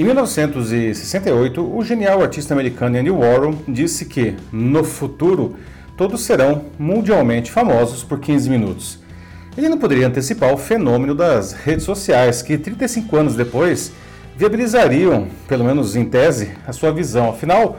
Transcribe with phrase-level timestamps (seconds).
[0.00, 5.56] Em 1968, o genial artista americano Andy Warhol disse que, no futuro,
[5.94, 8.98] todos serão mundialmente famosos por 15 minutos.
[9.54, 13.92] Ele não poderia antecipar o fenômeno das redes sociais, que 35 anos depois
[14.38, 17.28] viabilizariam, pelo menos em tese, a sua visão.
[17.28, 17.76] Afinal,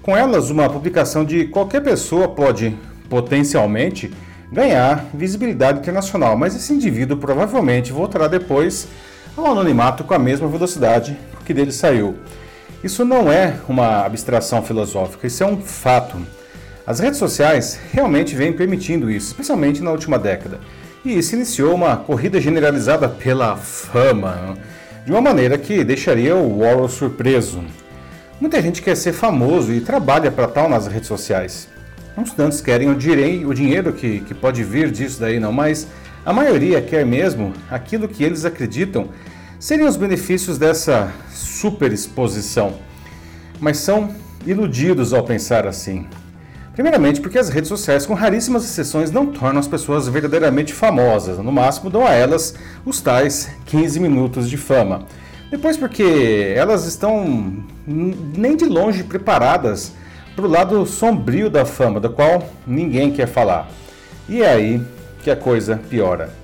[0.00, 2.72] com elas, uma publicação de qualquer pessoa pode
[3.08, 4.14] potencialmente
[4.52, 8.86] ganhar visibilidade internacional, mas esse indivíduo provavelmente voltará depois
[9.36, 12.16] ao anonimato com a mesma velocidade que dele saiu.
[12.82, 16.18] Isso não é uma abstração filosófica, isso é um fato.
[16.86, 20.60] As redes sociais realmente vêm permitindo isso, especialmente na última década.
[21.04, 24.56] E isso iniciou uma corrida generalizada pela fama,
[25.04, 27.64] de uma maneira que deixaria o Warhol surpreso.
[28.40, 31.68] Muita gente quer ser famoso e trabalha para tal nas redes sociais.
[32.16, 35.86] Uns tantos querem o, direi, o dinheiro que, que pode vir disso daí, não, mas
[36.24, 39.08] a maioria quer mesmo aquilo que eles acreditam
[39.64, 42.74] seriam os benefícios dessa superexposição.
[43.58, 44.14] Mas são
[44.46, 46.06] iludidos ao pensar assim.
[46.74, 51.38] Primeiramente, porque as redes sociais, com raríssimas exceções, não tornam as pessoas verdadeiramente famosas.
[51.38, 55.06] No máximo, dão a elas os tais 15 minutos de fama.
[55.50, 59.92] Depois, porque elas estão nem de longe preparadas
[60.36, 63.70] para o lado sombrio da fama, da qual ninguém quer falar.
[64.28, 64.82] E é aí
[65.22, 66.43] que a coisa piora.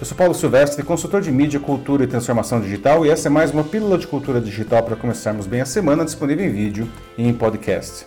[0.00, 3.50] Eu sou Paulo Silvestre, consultor de mídia, cultura e transformação digital, e essa é mais
[3.50, 7.34] uma pílula de cultura digital para começarmos bem a semana, disponível em vídeo e em
[7.34, 8.06] podcast.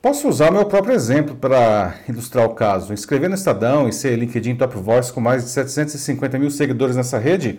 [0.00, 2.94] Posso usar o meu próprio exemplo para ilustrar o caso.
[2.94, 7.18] Escrever no Estadão e ser LinkedIn Top Voice com mais de 750 mil seguidores nessa
[7.18, 7.58] rede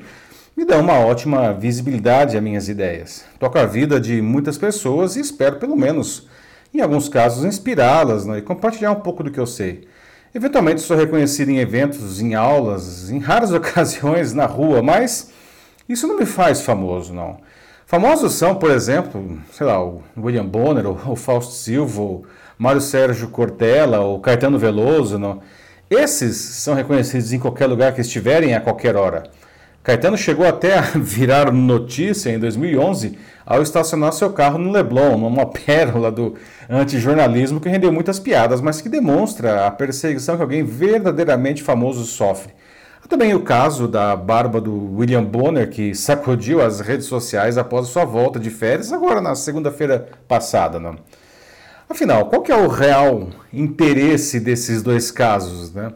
[0.56, 3.26] me dá uma ótima visibilidade a minhas ideias.
[3.38, 6.30] Toco a vida de muitas pessoas e espero, pelo menos,
[6.74, 9.86] em alguns casos, inspirá-las né, e compartilhar um pouco do que eu sei.
[10.36, 15.32] Eventualmente sou reconhecido em eventos, em aulas, em raras ocasiões na rua, mas
[15.88, 17.38] isso não me faz famoso, não.
[17.86, 22.26] Famosos são, por exemplo, sei lá, o William Bonner, o Fausto Silva, o
[22.58, 25.20] Mário Sérgio Cortella, o Caetano Veloso.
[25.20, 25.42] Não?
[25.88, 29.30] Esses são reconhecidos em qualquer lugar que estiverem a qualquer hora.
[29.84, 35.46] Caetano chegou até a virar notícia em 2011 ao estacionar seu carro no Leblon, numa
[35.46, 36.36] pérola do
[36.70, 42.54] antijornalismo que rendeu muitas piadas, mas que demonstra a perseguição que alguém verdadeiramente famoso sofre.
[43.04, 47.90] Há também o caso da barba do William Bonner, que sacudiu as redes sociais após
[47.90, 50.80] sua volta de férias, agora na segunda-feira passada.
[50.80, 50.96] Né?
[51.90, 55.74] Afinal, qual é o real interesse desses dois casos?
[55.74, 55.92] Né?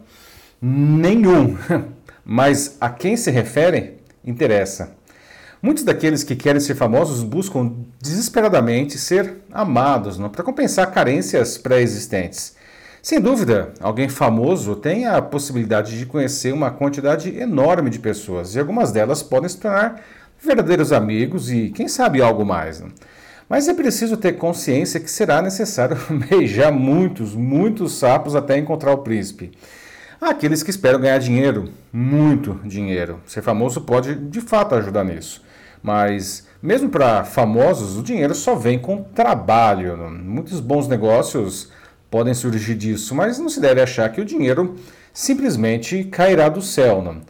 [0.61, 1.55] Nenhum.
[2.29, 4.91] Mas a quem se refere, interessa.
[5.61, 12.57] Muitos daqueles que querem ser famosos buscam desesperadamente ser amados para compensar carências pré-existentes.
[13.01, 18.59] Sem dúvida, alguém famoso tem a possibilidade de conhecer uma quantidade enorme de pessoas e
[18.59, 20.01] algumas delas podem se tornar
[20.37, 22.83] verdadeiros amigos e, quem sabe, algo mais.
[23.47, 25.95] Mas é preciso ter consciência que será necessário
[26.29, 29.51] beijar muitos, muitos sapos até encontrar o príncipe.
[30.19, 33.21] Aqueles que esperam ganhar dinheiro, muito dinheiro.
[33.25, 35.43] Ser famoso pode de fato ajudar nisso.
[35.81, 39.95] Mas, mesmo para famosos, o dinheiro só vem com trabalho.
[40.09, 41.71] Muitos bons negócios
[42.09, 44.75] podem surgir disso, mas não se deve achar que o dinheiro
[45.13, 47.01] simplesmente cairá do céu.
[47.01, 47.21] Não?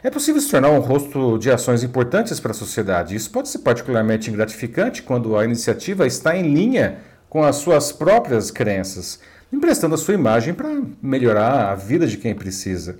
[0.00, 3.16] É possível se tornar um rosto de ações importantes para a sociedade.
[3.16, 8.50] Isso pode ser particularmente gratificante quando a iniciativa está em linha com as suas próprias
[8.50, 9.18] crenças,
[9.52, 12.98] emprestando a sua imagem para melhorar a vida de quem precisa.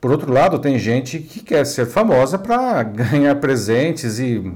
[0.00, 4.52] Por outro lado, tem gente que quer ser famosa para ganhar presentes e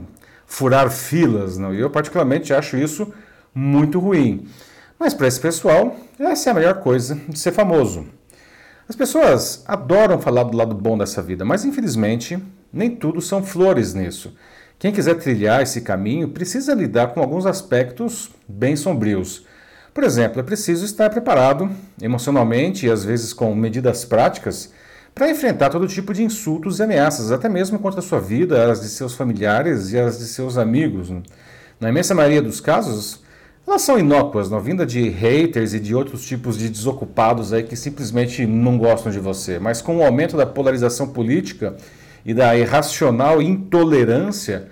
[0.47, 1.57] furar filas.
[1.57, 1.75] Não?
[1.75, 3.13] E eu, particularmente, acho isso
[3.55, 4.47] muito ruim.
[4.99, 8.07] Mas para esse pessoal, essa é a melhor coisa de ser famoso.
[8.89, 12.39] As pessoas adoram falar do lado bom dessa vida, mas infelizmente
[12.73, 14.35] nem tudo são flores nisso.
[14.79, 19.45] Quem quiser trilhar esse caminho precisa lidar com alguns aspectos bem sombrios.
[19.93, 24.73] Por exemplo, é preciso estar preparado emocionalmente e às vezes com medidas práticas
[25.15, 28.81] para enfrentar todo tipo de insultos e ameaças, até mesmo contra a sua vida, as
[28.81, 31.13] de seus familiares e as de seus amigos.
[31.81, 33.21] Na imensa maioria dos casos,
[33.67, 37.77] elas são inócuas, não vinda de haters e de outros tipos de desocupados aí que
[37.77, 39.59] simplesmente não gostam de você.
[39.59, 41.77] Mas com o aumento da polarização política
[42.25, 44.69] e da irracional intolerância,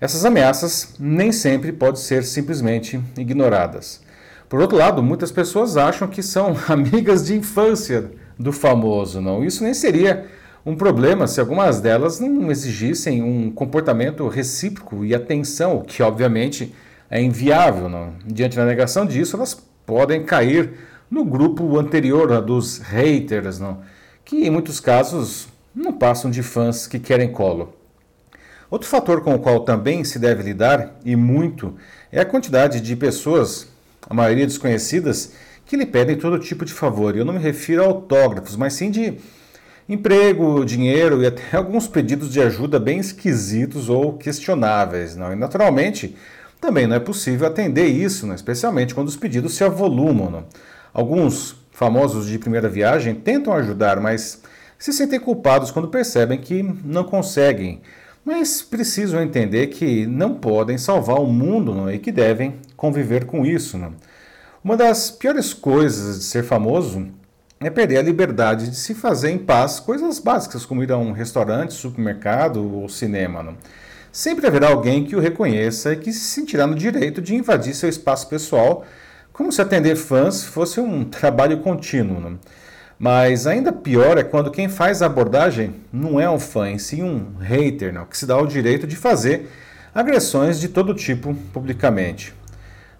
[0.00, 4.02] essas ameaças nem sempre podem ser simplesmente ignoradas.
[4.48, 9.44] Por outro lado, muitas pessoas acham que são amigas de infância do famoso, não?
[9.44, 10.26] Isso nem seria
[10.66, 16.74] um problema se algumas delas não exigissem um comportamento recíproco e atenção, que obviamente
[17.10, 17.88] é inviável.
[17.88, 18.14] Não?
[18.24, 19.54] Diante da negação disso, elas
[19.84, 20.72] podem cair
[21.10, 23.82] no grupo anterior dos haters, não?
[24.24, 27.74] que em muitos casos não passam de fãs que querem colo.
[28.70, 31.74] Outro fator com o qual também se deve lidar, e muito,
[32.10, 33.68] é a quantidade de pessoas,
[34.08, 35.32] a maioria desconhecidas,
[35.66, 37.14] que lhe pedem todo tipo de favor.
[37.14, 39.18] E eu não me refiro a autógrafos, mas sim de
[39.88, 45.16] emprego, dinheiro e até alguns pedidos de ajuda bem esquisitos ou questionáveis.
[45.16, 45.32] Não?
[45.32, 46.16] E naturalmente,
[46.60, 48.34] também não é possível atender isso, né?
[48.34, 50.30] especialmente quando os pedidos se avolumam.
[50.30, 50.44] Não?
[50.92, 54.42] Alguns famosos de primeira viagem tentam ajudar, mas
[54.78, 57.80] se sentem culpados quando percebem que não conseguem
[58.24, 63.44] mas precisam entender que não podem salvar o mundo não, e que devem conviver com
[63.44, 63.76] isso.
[63.76, 63.92] Não.
[64.62, 67.06] Uma das piores coisas de ser famoso
[67.60, 71.12] é perder a liberdade de se fazer em paz coisas básicas, como ir a um
[71.12, 73.42] restaurante, supermercado ou cinema.
[73.42, 73.56] Não.
[74.10, 77.88] Sempre haverá alguém que o reconheça e que se sentirá no direito de invadir seu
[77.88, 78.84] espaço pessoal,
[79.32, 82.20] como se atender fãs fosse um trabalho contínuo.
[82.20, 82.38] Não.
[82.98, 87.02] Mas ainda pior é quando quem faz a abordagem não é um fã, e sim
[87.02, 89.50] um hater, não, que se dá o direito de fazer
[89.94, 92.34] agressões de todo tipo publicamente.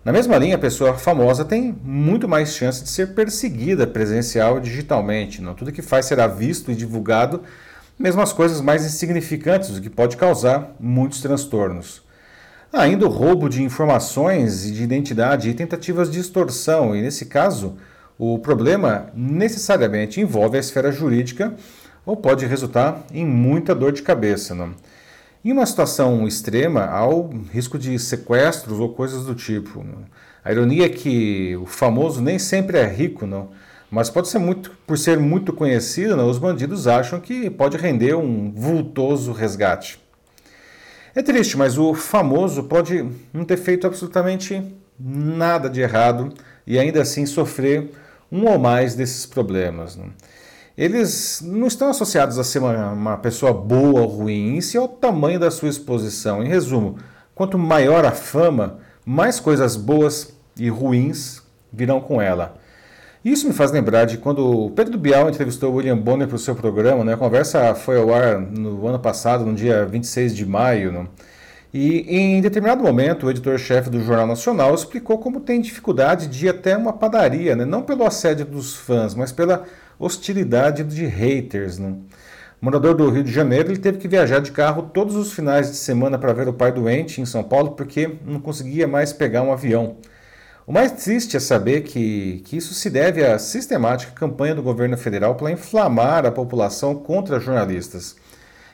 [0.04, 4.60] Na mesma linha, a pessoa famosa tem muito mais chance de ser perseguida presencial e
[4.60, 5.40] digitalmente.
[5.40, 5.54] Não?
[5.54, 7.40] Tudo que faz será visto e divulgado,
[7.98, 12.02] mesmo as coisas mais insignificantes, o que pode causar muitos transtornos.
[12.70, 17.24] Há ainda o roubo de informações e de identidade e tentativas de extorsão, e nesse
[17.24, 17.78] caso,
[18.18, 21.54] o problema necessariamente envolve a esfera jurídica
[22.06, 24.54] ou pode resultar em muita dor de cabeça.
[24.54, 24.74] Não?
[25.44, 29.82] Em uma situação extrema, há o risco de sequestros ou coisas do tipo.
[29.82, 30.04] Não?
[30.44, 33.50] A ironia é que o famoso nem sempre é rico, não?
[33.90, 36.28] mas pode ser muito, por ser muito conhecido, não?
[36.28, 40.00] os bandidos acham que pode render um vultoso resgate.
[41.14, 44.60] É triste, mas o famoso pode não ter feito absolutamente
[44.98, 46.34] nada de errado
[46.66, 47.90] e ainda assim sofrer
[48.34, 49.94] um ou mais desses problemas.
[49.94, 50.06] Né?
[50.76, 54.88] Eles não estão associados a ser uma, uma pessoa boa ou ruim, isso é o
[54.88, 56.42] tamanho da sua exposição.
[56.42, 56.96] Em resumo,
[57.32, 61.42] quanto maior a fama, mais coisas boas e ruins
[61.72, 62.56] virão com ela.
[63.24, 66.38] Isso me faz lembrar de quando o Pedro Bial entrevistou o William Bonner para o
[66.38, 67.04] seu programa.
[67.04, 67.14] Né?
[67.14, 70.92] A conversa foi ao ar no ano passado, no dia 26 de maio.
[70.92, 71.06] Né?
[71.76, 76.50] E em determinado momento, o editor-chefe do Jornal Nacional explicou como tem dificuldade de ir
[76.50, 77.64] até uma padaria, né?
[77.64, 79.64] não pelo assédio dos fãs, mas pela
[79.98, 81.80] hostilidade de haters.
[81.80, 81.96] Né?
[82.60, 85.76] Morador do Rio de Janeiro, ele teve que viajar de carro todos os finais de
[85.76, 89.52] semana para ver o pai doente em São Paulo porque não conseguia mais pegar um
[89.52, 89.96] avião.
[90.64, 94.96] O mais triste é saber que, que isso se deve à sistemática campanha do governo
[94.96, 98.14] federal para inflamar a população contra jornalistas.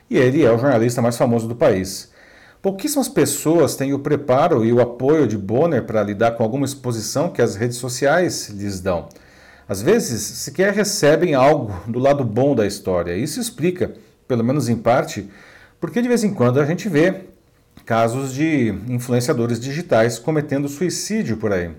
[0.07, 2.10] E ele é o jornalista mais famoso do país.
[2.61, 7.31] Pouquíssimas pessoas têm o preparo e o apoio de Bonner para lidar com alguma exposição
[7.31, 9.09] que as redes sociais lhes dão.
[9.67, 13.17] Às vezes, sequer recebem algo do lado bom da história.
[13.17, 13.93] Isso explica,
[14.27, 15.27] pelo menos em parte,
[15.79, 17.21] porque de vez em quando a gente vê
[17.83, 21.71] casos de influenciadores digitais cometendo suicídio por aí.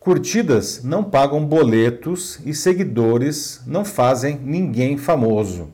[0.00, 5.68] Curtidas não pagam boletos e seguidores não fazem ninguém famoso.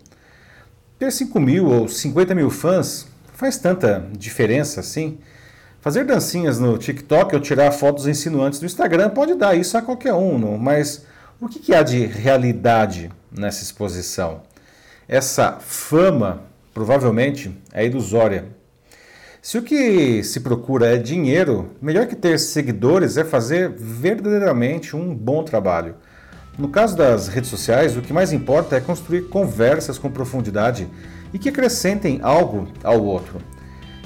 [0.98, 3.06] Ter 5 mil ou 50 mil fãs
[3.38, 5.16] Faz tanta diferença assim?
[5.80, 10.12] Fazer dancinhas no TikTok ou tirar fotos insinuantes no Instagram pode dar isso a qualquer
[10.12, 10.58] um, não?
[10.58, 11.06] mas
[11.40, 14.42] o que, que há de realidade nessa exposição?
[15.06, 16.42] Essa fama
[16.74, 18.46] provavelmente é ilusória.
[19.40, 25.14] Se o que se procura é dinheiro, melhor que ter seguidores é fazer verdadeiramente um
[25.14, 25.94] bom trabalho.
[26.58, 30.88] No caso das redes sociais, o que mais importa é construir conversas com profundidade
[31.32, 33.38] e que acrescentem algo ao outro.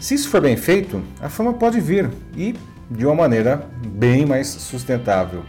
[0.00, 2.54] Se isso for bem feito, a fama pode vir e
[2.90, 5.44] de uma maneira bem mais sustentável.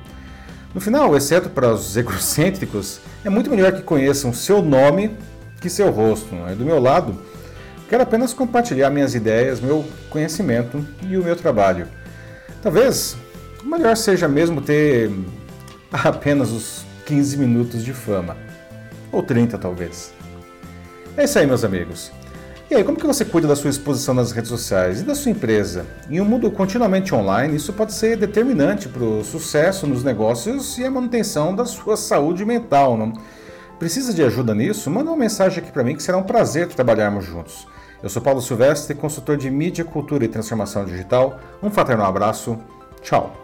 [0.73, 5.15] No final, exceto para os egocêntricos, é muito melhor que conheçam seu nome
[5.59, 6.35] que seu rosto.
[6.57, 7.17] Do meu lado,
[7.89, 11.87] quero apenas compartilhar minhas ideias, meu conhecimento e o meu trabalho.
[12.61, 13.15] Talvez
[13.63, 15.09] o melhor seja mesmo ter
[15.91, 18.35] apenas os 15 minutos de fama.
[19.11, 20.13] Ou 30 talvez.
[21.15, 22.11] É isso aí, meus amigos.
[22.71, 25.31] E aí, como que você cuida da sua exposição nas redes sociais e da sua
[25.31, 25.85] empresa?
[26.09, 30.85] Em um mundo continuamente online, isso pode ser determinante para o sucesso nos negócios e
[30.85, 32.97] a manutenção da sua saúde mental.
[32.97, 33.13] Não?
[33.77, 34.89] Precisa de ajuda nisso?
[34.89, 37.67] Manda uma mensagem aqui para mim que será um prazer trabalharmos juntos.
[38.01, 41.39] Eu sou Paulo Silvestre, consultor de mídia, cultura e transformação digital.
[41.61, 42.57] Um fraterno abraço.
[43.01, 43.42] Tchau.